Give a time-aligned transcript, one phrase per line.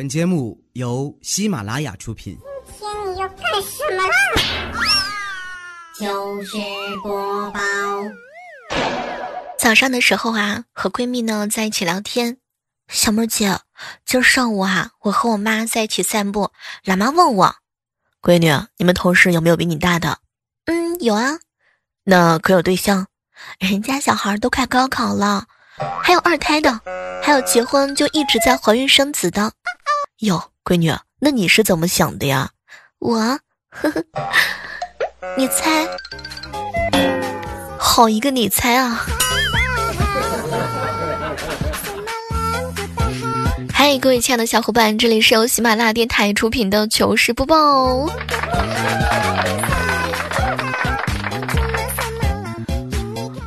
[0.00, 2.38] 本节目由喜马拉雅出品。
[2.78, 4.14] 今天你要干什么啦？
[6.00, 6.56] 就是
[7.02, 7.60] 播报。
[9.58, 12.38] 早上的时候啊，和闺蜜呢在一起聊天。
[12.88, 13.58] 小妹儿姐，
[14.06, 16.50] 今儿上午啊，我和我妈在一起散步，
[16.82, 17.56] 老妈问我
[18.22, 20.20] ：“闺女，你们同事有没有比你大的
[20.64, 21.40] ？”“嗯，有啊。
[22.04, 23.06] ”“那可有对象？
[23.58, 25.44] 人家小孩都快高考了，
[26.02, 26.80] 还有二胎的，
[27.22, 29.52] 还有结婚就一直在怀孕生子的。
[30.20, 32.50] ”“哟，闺女，那你是怎么想的呀
[33.00, 33.16] ？”“我，
[33.70, 34.04] 呵呵，
[35.38, 35.88] 你猜？
[37.78, 39.02] 好一个你猜啊！”
[43.72, 47.56] 嗨，各位亲爱的小伙伴，这里是由喜马拉雅电台出品的糗事播报。
[47.56, 48.12] 哦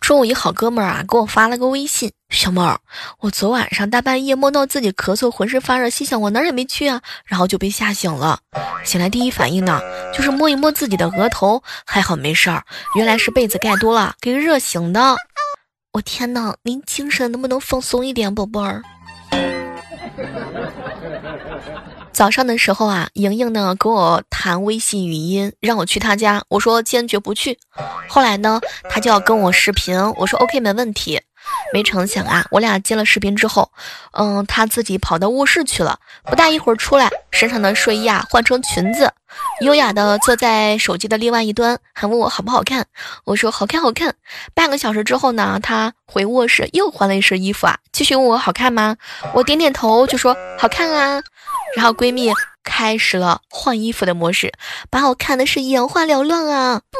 [0.01, 2.11] 中午一好哥们儿啊，给我发了个微信，
[2.43, 2.77] 小妹儿，
[3.21, 8.37] 我昨晚上大半夜梦到自己咳嗽，浑身发热，心想我哪儿也没去啊，然后就被吓醒了。
[8.83, 9.79] 醒来第一反应呢，
[10.13, 12.61] 就是摸一摸自己的额头，还好没事儿，
[12.97, 15.15] 原来是被子盖多了，给热醒的。
[15.93, 18.83] 我天哪，您精神能不能放松一点，宝贝儿？
[22.11, 27.57] 早上的时候啊，莹莹呢给我谈微信语音，让我去她家，我说坚决不去。
[28.09, 28.59] 后来呢，
[28.89, 31.21] 她就要跟我视频，我说 OK 没问题。
[31.73, 33.71] 没成想啊，我俩接了视频之后，
[34.11, 39.11] 嗯，他自己跑到卧室去了，不大一会儿出来，身上的睡衣啊换成裙子，
[39.61, 42.85] 优雅的坐在手机的另外一端，还问我好不好看。
[43.25, 44.13] 我说好看好看。
[44.53, 48.95] 半个小时之后呢，他回卧室又换了一身衣服啊，继续问我好看吗？
[49.33, 51.21] 我点点头就说好看啊。
[51.75, 52.31] 然后闺蜜
[52.63, 54.51] 开始了换衣服的模式，
[54.89, 56.81] 把我看的是眼花缭乱啊！
[56.91, 56.97] 不，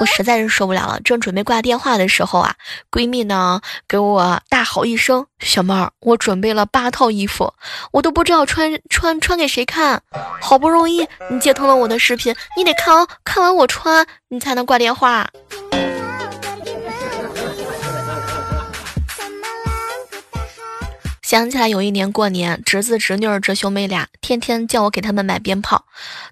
[0.00, 0.98] 我实在是受不了了。
[1.04, 2.54] 正准备挂电话的时候啊，
[2.90, 7.52] 闺蜜呢给我大吼一声：“小妹儿，我准备了八套衣服，
[7.92, 10.02] 我都不知道穿穿穿给谁看。
[10.40, 15.28] 好不容易你接通了我的视频，你得看哦，看完我穿，你才能挂电话。”
[21.32, 25.86] 想起来有一年过年，侄子侄女儿这兄妹俩天天叫我给他们买鞭炮。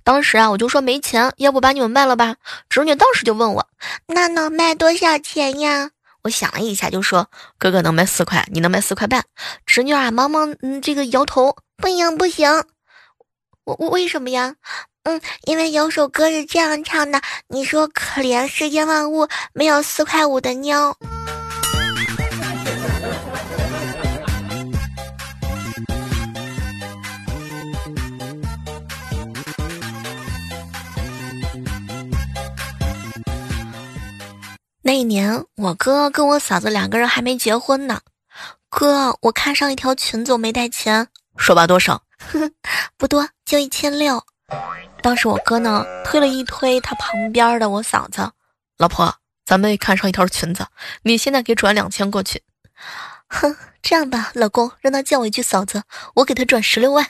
[0.04, 2.36] 当时啊，我就说没钱，要不把你们卖了吧？
[2.68, 3.66] 侄女当时就问我，
[4.08, 5.88] 那能卖多少钱呀？
[6.24, 9.24] 我想了一下，就说哥哥能卖四块，你能卖四块半。
[9.64, 12.50] 侄女啊，忙忙嗯，这个摇头，不行不行。
[13.64, 14.56] 我我为什么呀？
[15.04, 20.94] 嗯，因为有首歌是这样唱的，你说可怜世间万物没有四块五的妞。
[34.90, 38.00] 那一年，我哥跟我嫂子两个人还没结婚呢。
[38.68, 41.06] 哥，我看上一条裙子，我没带钱，
[41.36, 42.02] 说吧，多少？
[42.98, 44.20] 不多，就一千六。
[45.00, 48.32] 当时我哥呢，推了一推他旁边的我嫂子，
[48.78, 49.14] 老婆，
[49.46, 50.66] 咱们看上一条裙子，
[51.04, 52.42] 你现在给转两千过去。
[53.28, 55.84] 哼，这样吧，老公，让他叫我一句嫂子，
[56.16, 57.06] 我给他转十六万。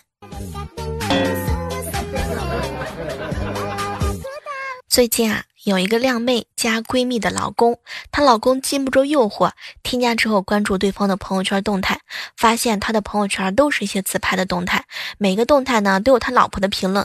[4.86, 5.44] 最近啊。
[5.64, 7.78] 有一个靓妹加闺蜜的老公，
[8.10, 9.50] 她老公禁不住诱惑，
[9.82, 12.00] 添加之后关注对方的朋友圈动态，
[12.34, 14.84] 发现他的朋友圈都是一些自拍的动态，
[15.18, 17.04] 每个动态呢都有他老婆的评论。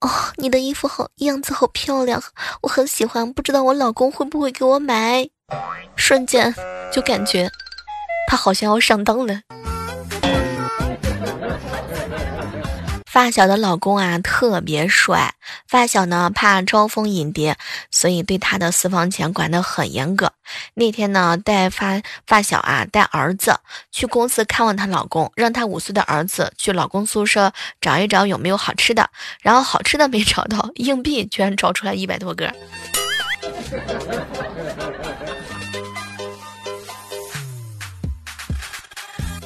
[0.00, 2.22] 哦，你的衣服好，样子好漂亮，
[2.62, 5.28] 我很喜欢，不知道我老公会不会给我买？
[5.94, 6.54] 瞬间
[6.90, 7.50] 就感觉
[8.26, 9.42] 他好像要上当了。
[13.12, 15.34] 发小的老公啊特别帅，
[15.68, 17.58] 发小呢怕招蜂引蝶，
[17.90, 20.32] 所以对他的私房钱管得很严格。
[20.72, 23.58] 那天呢带发发小啊带儿子
[23.90, 27.52] 去公司看望她老公，让他五岁的儿子去老公宿舍
[27.82, 29.10] 找一找有没有好吃的，
[29.42, 32.50] 然后好吃的没找到，硬币居然找出来一百多个。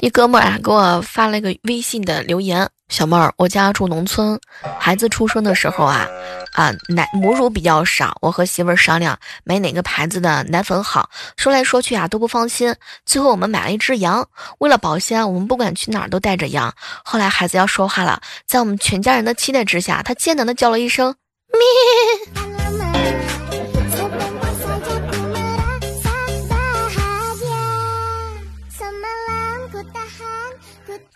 [0.01, 2.71] 一哥们儿啊给我发了个微信的留言。
[2.89, 4.39] 小妹儿，我家住农村，
[4.79, 6.07] 孩子出生的时候啊，
[6.53, 12.75] 啊奶母乳比较少，我和媳妇儿商量买哪个牌子的奶粉好，说来说去啊都不放心，
[13.05, 14.29] 最后我们买了一只羊，
[14.59, 16.73] 为了保鲜，我们不管去哪儿都带着羊。
[17.05, 21.17] 后来孩子要说话了，在我们全家人的期待之下，他艰难的叫了一声
[21.53, 21.61] 咩。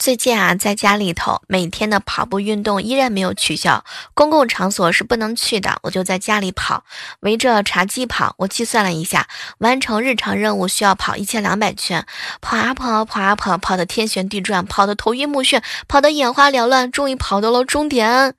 [0.00, 6.84] 最近啊，在家里头每天的跑步运动依然没有取消，公共场所是不能去的，我就在家里跑，
[7.20, 8.34] 围着茶几跑。
[8.38, 12.06] 我计算了一下，完成日常任务需要跑一千两百圈，
[12.40, 18.34] 跑啊跑，跑啊跑，跑的天旋地转，跑的头晕目眩，跑的眼花缭乱，终于跑到了终点。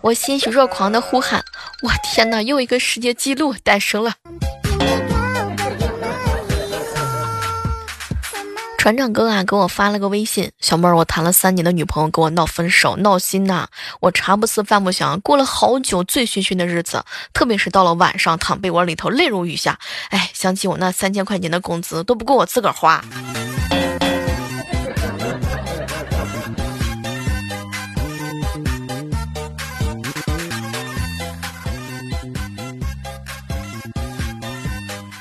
[0.00, 1.44] 我欣喜若狂的呼喊
[1.86, 4.14] ：“我天哪，又一个世界纪录诞生了！”
[8.84, 13.66] 船长哥啊，给我发了个微信，小妹儿，我谈了三年的女朋友跟我闹分手，闹心呐！
[14.00, 17.02] 我茶不思饭不想，过了好久醉醺醺的日子，
[17.32, 19.78] 特别是到了晚上，躺被窝里头泪如雨下。
[20.12, 23.02] 哎，想起我那三千块钱的工资都不够我自个儿花。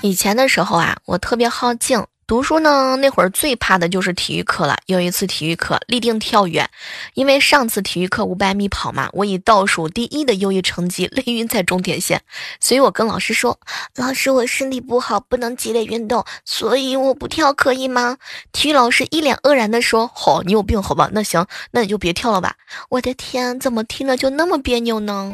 [0.01, 2.06] 以前的时候啊，我特别好静。
[2.25, 4.78] 读书呢，那会儿最怕的就是体育课了。
[4.86, 6.70] 有一次体育课立定跳远，
[7.16, 12.22] 因为上次体育课五百米跑嘛，我以倒数第一的优异成绩累晕在终点线，
[12.62, 13.60] 所以我跟老师说
[13.98, 18.18] ：“老师，我身体不好，不能激烈运动，所以我不跳，可以吗？”
[18.54, 21.10] 体育老师一脸愕然的说：“好，你有病好吧？
[21.12, 22.56] 那行，那你就别跳了吧。”
[22.90, 25.34] 我的天，怎么听着就那么别扭呢？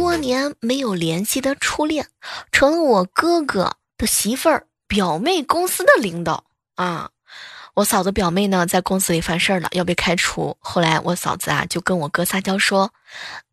[0.00, 2.08] 多年没有联系的初恋，
[2.50, 6.44] 成了我哥哥的媳妇儿表妹公司的领导
[6.76, 7.10] 啊！
[7.74, 10.56] 我嫂子表妹呢，在公司里犯事儿了，要被开除。
[10.58, 12.90] 后来我嫂子啊，就跟我哥撒娇说：“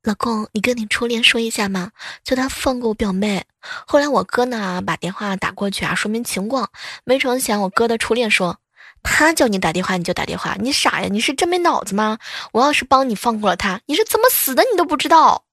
[0.03, 1.91] 老公，你跟你初恋说一下嘛，
[2.23, 3.43] 叫他放过我表妹。”
[3.85, 6.69] 后来我哥呢，把电话打过去啊，说明情况。
[7.03, 8.57] 没成想，我哥的初恋说
[9.03, 11.09] ：“他叫你打电话你就打电话，你傻呀？
[11.11, 12.17] 你是真没脑子吗？
[12.53, 15.43] 我要是帮你放过了他，你是怎么死的你都不知道。”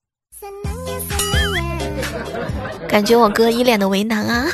[2.87, 4.47] 感觉我哥一脸的为难啊！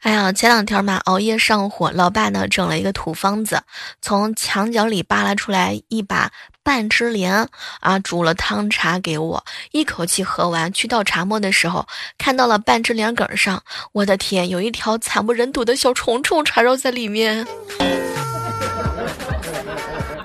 [0.00, 3.62] 哎呀，前两天嘛，熬夜上火，老爸呢整了一个土方子，
[4.00, 6.30] 从墙角里扒拉出来一把
[6.62, 7.48] 半枝莲
[7.80, 10.72] 啊，煮了汤茶给我，一口气喝完。
[10.72, 11.86] 去倒茶沫的时候，
[12.18, 17.46] 看到了半枝莲梗上，我的天，有一条惨不忍睹的小虫虫缠绕在里面。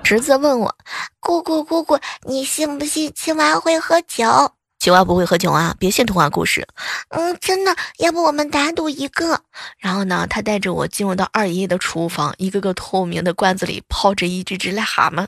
[0.03, 0.75] 侄子问我
[1.21, 4.51] ：“姑姑，姑姑，你信不信青蛙会喝酒？
[4.79, 6.67] 青蛙不会喝酒啊，别信童话故事。
[7.09, 9.39] 嗯，真的，要不我们打赌一个？
[9.77, 15.27] 然后呢，他带着我进入到二爷爷的厨房，一个个透明的罐子里泡着一只只癞蛤蟆。”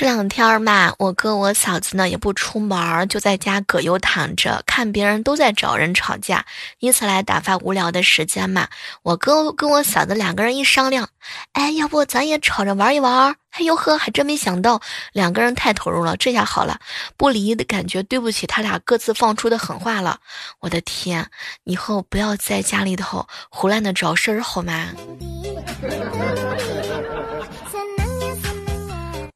[0.00, 6.46] 这两天嘛，我哥我嫂子呢也不出门，就在家葛优躺着，看别人都在找人吵架，
[6.78, 8.66] 以此来打发无聊的时间嘛。
[9.02, 11.10] 我哥跟我嫂子两个人一商量，
[11.52, 13.36] 哎，要不咱也吵着玩一玩？
[13.50, 14.80] 哎呦呵，还真没想到，
[15.12, 16.80] 两个人太投入了，这下好了，
[17.18, 20.18] 不离的感觉，对不起他俩各自放出的狠话了。
[20.60, 21.28] 我的天，
[21.64, 24.88] 以后不要在家里头胡乱的找事儿好吗？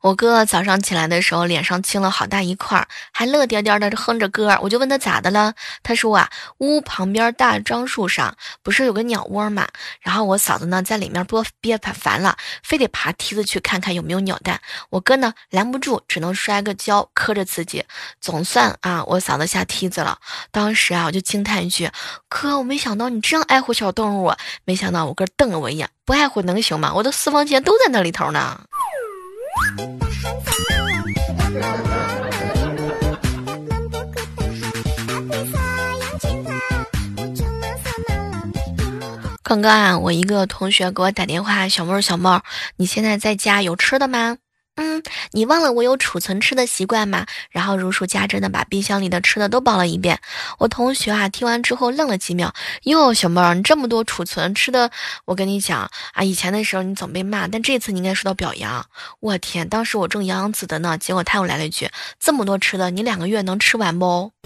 [0.05, 4.55] 我哥早上起来的时候，脸上青了好大一块儿，还乐颠颠的哼着歌。
[4.61, 6.29] 我就问他咋的了，他说啊，
[6.59, 9.67] 屋旁边大樟树上不是有个鸟窝嘛，
[10.03, 14.61] 然后我嫂子呢在里面播憋烦了，非得爬梯子去看看有没有鸟蛋。
[14.90, 17.83] 我哥呢拦不住，只能摔个跤，磕着自己。
[18.21, 20.19] 总算啊，我嫂子下梯子了。
[20.50, 21.90] 当时啊，我就惊叹一句：
[22.28, 24.35] 哥，我没想到你这样爱护小动物。
[24.67, 26.93] 没想到我哥瞪了我一眼，不爱护能行吗？
[26.95, 28.61] 我的私房钱都在那里头呢。
[39.42, 42.42] 刚刚啊，我一个同学给我打电话，小妹儿小妹儿，
[42.76, 44.38] 你现在在家有吃的吗？
[44.76, 45.00] 嗯，
[45.31, 47.25] 你忘了我有储存吃的习惯吗？
[47.50, 50.19] 然后如数家珍的把冰箱里的吃的都报了一遍。
[50.59, 52.52] 我同学啊，听完之后愣了几秒。
[52.83, 54.90] 哟，小妹儿，你这么多储存吃的，
[55.26, 58.85] 我跟你讲啊，以前的时候你总被骂，但这次你应该受到表扬。
[59.21, 61.88] 我天，当时我正洋洋自得呢，结果他又来了一句：
[62.19, 64.33] 这么多吃的，你两个月能吃完不？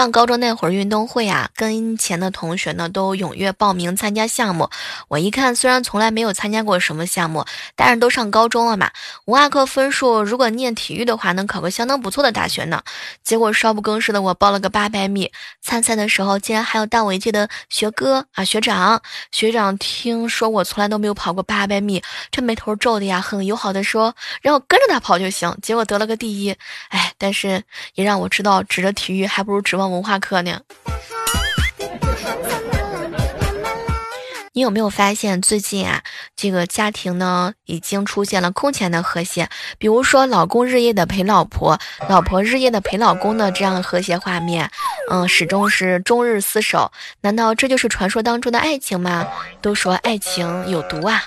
[0.00, 4.70] 上高中那会儿运动会啊，跟前的同学呢都踊跃报名参加项目。
[5.08, 7.44] 我一看，虽然从来没有参加过什么项目，
[7.76, 8.90] 但是都上高中了嘛，
[9.26, 12.82] 文化课分数如果念体育的话，能考个相当不错的大学呢。
[13.22, 15.30] 结果少不更事的我报了个八百米，
[15.60, 19.02] 参赛的时候竟然还有大我一届的学哥啊学长。
[19.32, 25.54] 学长听说我从来都没有跑过八百米，这眉头皱的呀，很友好的说让我跟着他跑就行。
[25.60, 26.56] 结果得了个第一，
[26.88, 27.62] 哎，但是
[27.96, 30.60] 也让我知道，指着体育还不如指望文化课呢。
[34.52, 36.02] 你有没有发现最近啊，
[36.34, 39.48] 这个家庭呢已经出现了空前的和谐？
[39.78, 41.78] 比如说，老公日夜的陪老婆，
[42.08, 44.68] 老婆日夜的陪老公的这样的和谐画面，
[45.08, 46.90] 嗯，始终是终日厮守。
[47.20, 49.26] 难道这就是传说当中的爱情吗？
[49.62, 51.22] 都说爱情有毒啊！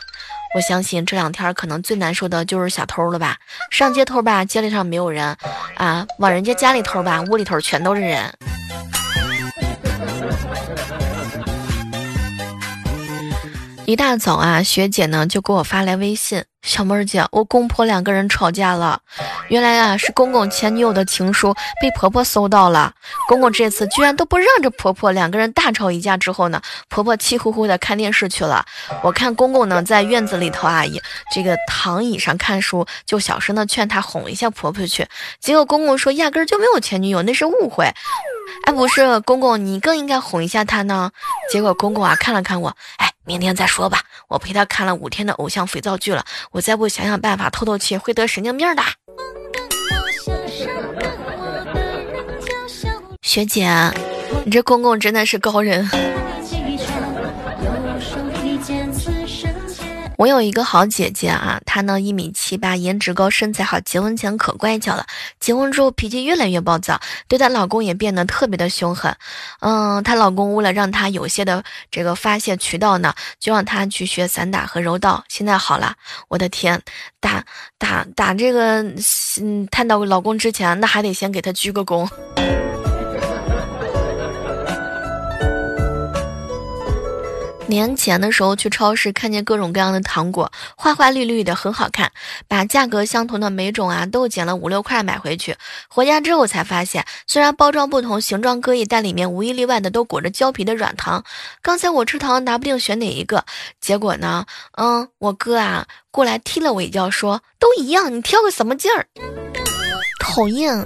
[0.55, 3.37] 我相信这两天可能最难受的就是小偷了吧？
[3.71, 5.35] 上街偷吧，街里上没有人
[5.75, 8.31] 啊；往人家家里偷吧，屋里头全都是人。
[13.85, 19.01] 一大早啊，学姐呢就给我发来微信：“小妹儿姐，我公婆两个人吵架了。
[19.49, 22.93] 原来啊，是公公前女友的情书被婆婆搜到了。
[23.27, 28.65] 公公这次居然都不让着婆婆，两个人大吵一架之后呢，婆婆气呼呼的看电视去了。
[29.01, 31.01] 我看公公呢在院子里头啊，也
[31.35, 35.05] 这个躺椅上看书，就小声的劝她哄一下婆婆去。
[35.41, 37.91] 结果公公说压根儿就没有前女友，那是误会。
[38.65, 41.11] 哎，不是，公公你更应该哄一下他呢。
[41.51, 48.83] 结果公公啊看了看我，哎。”明天再说吧，我陪他看了五天的偶像肥皂剧了，我再不想想办法透透气，会得神经病的。
[53.21, 53.69] 学姐，
[54.43, 55.89] 你这公公真的是高人。
[60.17, 65.05] 我有一个好姐姐啊，她呢一米七八，颜值高，身材好，结婚前可乖巧了，
[65.39, 69.15] 结婚之后脾气越来越暴躁，对她老公也变得特别的凶狠。
[69.59, 75.23] 嗯，她老公为了让她有些的这个发泄渠道呢，就让她去学散打和柔道。
[75.27, 75.95] 现在好了，
[76.27, 76.79] 我的天，
[77.19, 77.43] 打
[77.77, 78.83] 打打这个，
[79.41, 82.07] 嗯，探到老公之前，那还得先给她鞠个躬。
[87.73, 92.11] 年前的时候去超市，看见各种各样的糖果，花花绿绿的，很好看。
[92.47, 95.55] 把价格相同的每种啊都捡了五六块买回去。
[95.89, 101.23] 回家之后才发现，虽然包装不同，形状各异，但里面无一例外的都裹着胶皮的软糖。
[101.63, 103.43] 刚才我吃糖拿不定选哪一个，
[103.81, 104.45] 结果呢，
[104.77, 109.07] 嗯，我哥啊过来踢了我一脚，说都一样，你挑个什么劲儿？
[110.19, 110.85] 讨厌。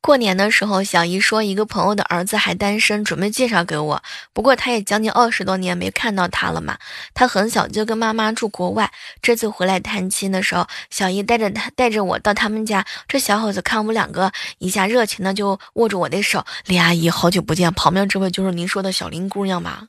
[0.00, 4.02] 过年的时候，小姨说一个朋友的儿子还单身，准备介绍给我。
[4.32, 6.78] 不过他也将近二十多年没看到他了嘛。
[7.12, 8.90] 他很小就跟妈妈住国外，
[9.20, 12.86] 这次回来探亲的时候，小姨带着他带着我到他们家。
[13.06, 16.44] 这小伙子看我们两个一下，热情的就握住我的手。
[16.66, 19.82] 李阿姨，好久不见，旁边这位就是您说的小林姑娘吧？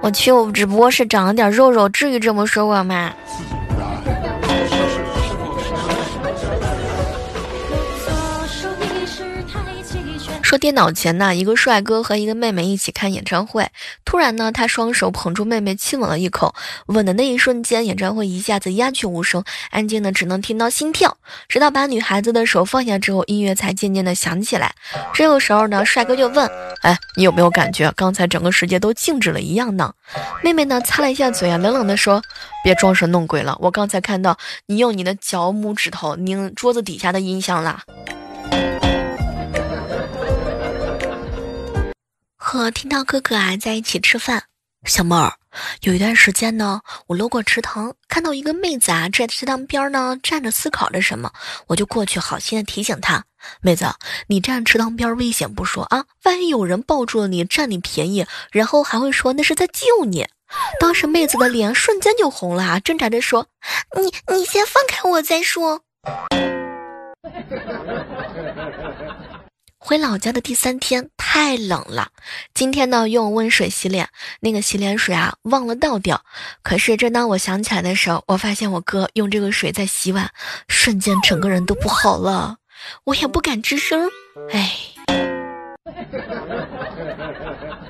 [0.00, 3.12] 我去，我只不过是长了点肉肉，至于这么说我吗？
[10.48, 13.68] 说电脑前呢，一个帅哥和一个妹妹一起看演唱会，
[14.06, 16.54] 突然呢，他双手捧住妹妹亲吻了一口，
[16.86, 21.18] 吻的那一瞬间，演唱会一下子鸦雀无声，安静的只能听到心跳。
[21.50, 24.74] 直到把女孩子的手放下之后，音乐才渐渐的响起来。
[25.12, 26.48] 这个时候呢，帅哥就问
[26.80, 29.92] ：“哎，你有没有感觉刚才整个世界都静止了一样呢？”
[30.42, 32.22] 妹妹呢，擦了一下嘴啊，冷冷的说
[32.64, 37.82] ：“别装神弄鬼了，我刚才看到你用你的脚拇指头拧桌子底下的音箱了。”
[42.50, 44.44] 和听到哥哥啊在一起吃饭，
[44.86, 45.34] 小妹儿，
[45.82, 51.30] 有一段时间呢，我路过池塘，看到一个妹子啊在池塘边呢站着思考着什么，
[51.66, 53.24] 我就过去好心的提醒她，
[53.60, 53.84] 妹子，
[54.28, 60.26] 你站池塘边危险不说啊，万一有人抱住了你占你便宜，然后还会说那是在救你。
[60.80, 63.48] 当时妹子的脸瞬间就红了，挣扎着说，
[63.94, 65.82] 你你先放开我再说。
[69.80, 71.08] 回老家的第三天
[71.40, 72.10] 太冷了，
[72.52, 74.08] 今天呢用温水洗脸，
[74.40, 76.20] 那个洗脸水啊忘了倒掉。
[76.64, 80.28] 可是正当我想起来的时候，我发现我哥用这个水在洗碗，
[80.66, 82.56] 瞬间整个人都不好了，
[83.04, 84.10] 我也不敢吱声。
[84.50, 84.74] 哎。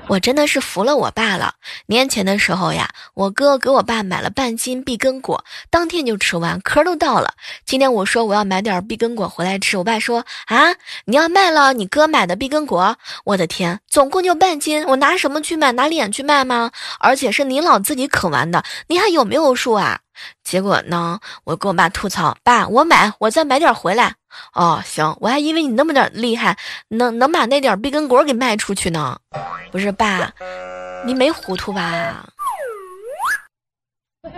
[0.09, 1.53] 我真的是服了我爸了。
[1.85, 7.35] 年前的时候呀，我哥给我爸买了半斤碧根果，当天就吃完，壳都到了。
[7.63, 10.73] 今天我说我要买点碧根果回来吃，我爸说啊，
[11.05, 12.97] 你要卖了你哥买的碧根果？
[13.23, 15.71] 我的天，总共就半斤，我拿什么去卖？
[15.73, 16.71] 拿脸去卖吗？
[16.99, 19.99] 而且是您老自己啃完的，你还有没有数啊？
[20.43, 24.15] 结果呢，我跟我爸吐槽，爸，我买，我再买点回来。
[24.53, 26.57] 哦，行，我还以为你那么点厉害，
[26.89, 29.19] 能能把那点碧根果给卖出去呢。
[29.71, 30.33] 不是爸，
[31.05, 32.29] 你没糊涂吧？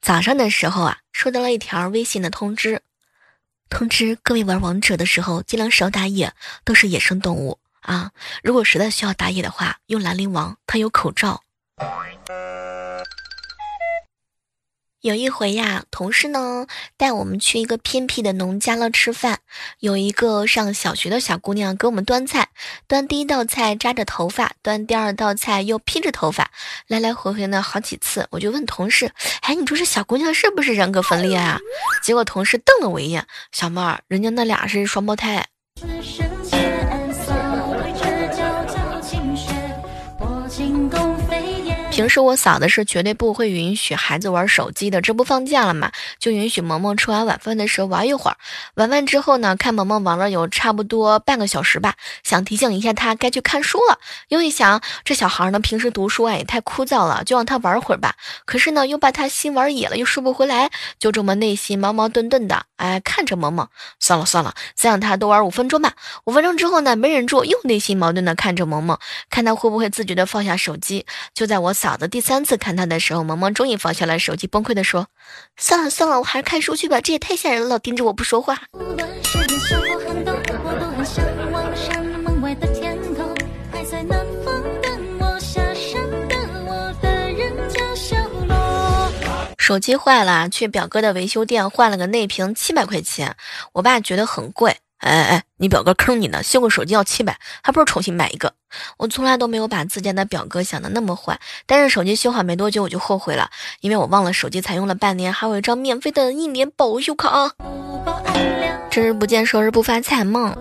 [0.00, 2.82] 早上的时候啊，收到了一条微信的通知，
[3.70, 6.32] 通知各位玩王者的时候尽量少打野，
[6.64, 8.10] 都是野生动物啊。
[8.42, 11.42] 如果实在需要打野的话，用兰陵王，他有口罩。
[15.02, 19.40] 有一回呀，同事呢带我们去一个偏僻的农家乐吃饭，
[19.80, 22.50] 有一个上小学的小姑娘给我们端菜，
[22.86, 26.52] 端第一道菜扎着头发，端第二道菜又披着头发，
[26.86, 28.28] 来来回回呢好几次。
[28.30, 29.10] 我就问同事
[29.42, 31.58] ：“哎，你说这小姑娘是不是人格分裂啊？”
[32.04, 35.44] 结果同事瞪了我一眼：“小妹儿，人家那俩是双胞胎。”
[41.92, 48.36] 平时我嫂子是绝对不会允许孩子玩手机的，这不放假了嘛，就允许萌萌吃完晚饭的时候玩一会儿。
[48.76, 51.94] 晚饭之后呢，看萌萌玩了有差不多半个小时吧，
[52.24, 53.98] 想提醒一下他该去看书了。
[54.28, 58.14] 又一想，这小孩呢平时读书啊也太枯燥了，就让他玩会儿吧。
[58.46, 62.64] 可是呢又怕他心玩野了，又收不回来，就这么内心矛矛盾盾的。
[62.76, 63.68] 哎，看着萌萌，
[64.00, 65.92] 算了算了，再让他多玩五分钟吧。
[66.24, 71.04] 五分钟之后呢，没忍住，又内心矛盾的看着萌萌，看他会不会自觉的放下手机。
[71.34, 71.74] 就在我。
[71.82, 75.08] 嫂子第三次看他的时候，萌萌终于放下了手机，崩溃的说
[75.58, 78.62] ：“算了算了，我还是看书去吧，这也太吓人了，老盯着我不说话。”
[89.58, 93.34] 手机坏了，去表哥的维修店换了个内屏，七百块钱，
[93.72, 94.76] 我爸觉得很贵。
[95.02, 98.54] 哎哎，你表哥坑你呢，修个手机要七百，还不如重新买一个。
[98.98, 107.50] 我从来都没有把自家的表哥想的那么坏，但是手机修好没多久我就后悔了，因为我忘了手机才用了半年，还有一张免费的一年保修卡。
[108.90, 110.56] 这日不见，说日不发财梦。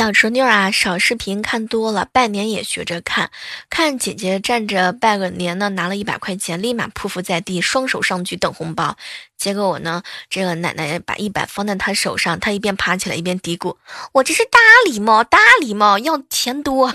[0.00, 3.30] 小侄女啊，少视频看多了，拜年也学着看。
[3.68, 8.96] 看姐姐站着拜个年呢，拿了一百块钱，立马匍匐在地，双手上举等红包。
[9.36, 13.76] 结果我呢，这个奶奶把一百放在她手上，她一边爬起来一边嘀咕
[14.12, 16.94] ：“我这是大礼貌，大礼貌，要钱多。”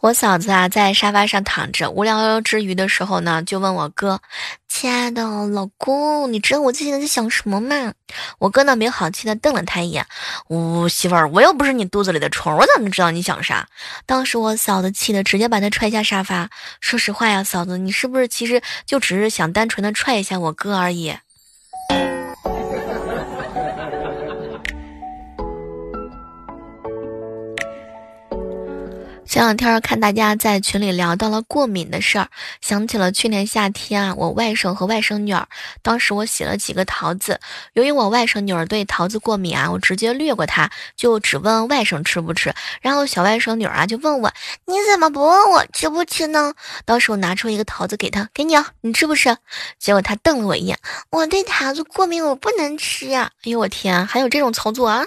[0.00, 4.20] 我嫂子啊，在沙发上躺着，无聊之余的时候呢，就问我哥
[4.68, 7.92] ：“亲爱的老公，你知道我最近在想什么吗？”
[8.38, 10.06] 我哥呢，没好气的瞪了他一眼
[10.50, 13.68] ：“呜，媳妇儿，我又不是你肚子里的虫，我怎么知道你想啥？”
[14.06, 16.48] 当时我嫂子气的直接把他踹下沙发。
[16.80, 21.16] 说实话呀，嫂子，你是不是其实就只是想单纯的踹一下我哥而已？
[29.38, 32.26] 前两天看大家在群里聊到了过敏的事儿，
[32.60, 35.46] 想起了去年夏天啊，我外甥和外甥女儿，
[35.80, 37.38] 当时我洗了几个桃子，
[37.74, 44.32] 由于我外甥女儿对桃子过敏啊，我直接略过她，就只问外甥吃不吃，然后小外甥女儿啊就问我，
[44.64, 46.52] 你怎么不问我吃不吃呢？
[46.84, 49.36] 当时我拿出一个桃子给她，给你啊，你吃不吃？
[49.78, 50.76] 结果她瞪了我一眼，
[51.10, 53.30] 我对桃子过敏，我不能吃呀！
[53.44, 55.04] 哎呦我天，还有这种操作啊！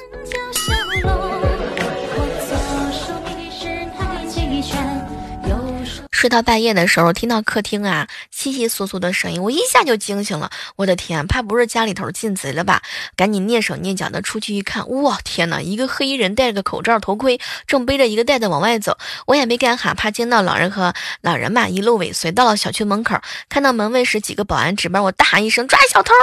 [6.22, 10.52] 睡到半夜的时候，听到客厅啊稀稀疏疏的声音，我一下就惊醒了。
[10.76, 12.84] 我的天，怕不是家里头进贼了吧？
[13.16, 15.60] 赶紧蹑手蹑脚的出去一看，哇，天哪！
[15.62, 19.00] 一个黑衣人戴着个口罩头盔，正背着一个袋子往外走。
[19.26, 26.14] 我也没敢喊，怕惊到老人和老人嘛，一路尾随到了小区门口，看到门卫室几个保安值班，我大喊一声抓小偷。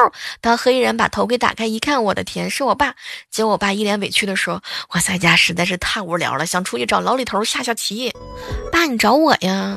[0.41, 2.95] 当黑衣人把头盔打开一看，我的天，是我爸。
[3.33, 4.63] 结果我爸一脸委屈的说
[4.95, 8.13] ：“我在家实在是太无聊了，想出去找老李头下下棋。”
[8.71, 9.77] 爸，你找我呀？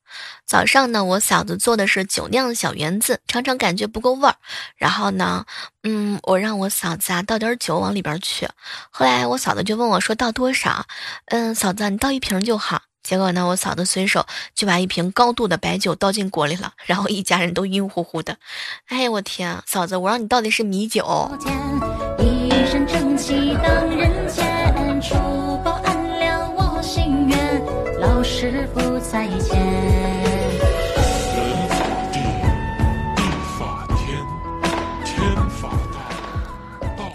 [0.51, 4.35] 早上呢，我嫂子做的是酒酿小圆子，常常感觉不够味儿。
[4.75, 5.45] 然后呢，
[5.83, 8.49] 嗯，我让我嫂子啊倒点酒往里边去。
[8.89, 10.85] 后来我嫂子就问我说倒多少？
[11.27, 12.81] 嗯，嫂子你倒一瓶就好。
[13.01, 18.35] 结果呢，我嫂子随手就把一瓶高度的白酒倒进锅里了， 然后一家人都晕乎乎的。
[18.87, 21.31] 哎呀，我天，嫂子，我让你倒的是米酒。
[22.19, 25.15] 一身正气当人间，除
[25.63, 27.65] 暴安良我心愿，
[28.01, 30.30] 老师傅在前。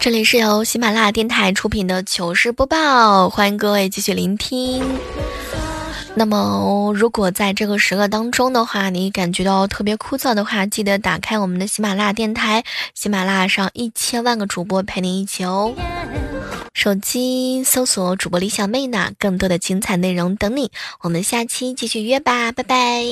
[0.07, 4.81] 这里是由喜马拉雅电台出品的糗事播报，欢迎各位继续聆听。
[6.15, 12.63] 那么，如果在这个时刻当中的话，你感觉到特别枯燥的话，记得打开我们的喜马拉雅电台，
[12.95, 15.75] 喜马拉雅上一千万个主播陪你一起哦。
[16.73, 20.71] 手机搜索主播李小妹呢，更多的精彩内容等你。
[21.01, 23.03] 我们下期继续约吧，拜拜。